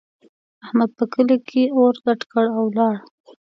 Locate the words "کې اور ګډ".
1.49-2.19